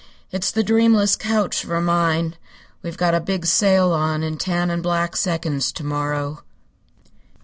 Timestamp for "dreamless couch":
0.63-1.63